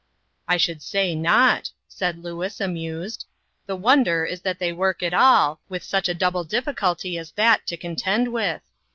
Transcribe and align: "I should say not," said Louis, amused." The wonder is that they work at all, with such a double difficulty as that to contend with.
"I 0.47 0.57
should 0.57 0.81
say 0.81 1.13
not," 1.13 1.69
said 1.87 2.17
Louis, 2.23 2.59
amused." 2.59 3.25
The 3.67 3.75
wonder 3.75 4.25
is 4.25 4.41
that 4.41 4.57
they 4.57 4.73
work 4.73 5.03
at 5.03 5.13
all, 5.13 5.61
with 5.69 5.83
such 5.83 6.09
a 6.09 6.15
double 6.15 6.43
difficulty 6.43 7.19
as 7.19 7.33
that 7.33 7.67
to 7.67 7.77
contend 7.77 8.29
with. 8.33 8.63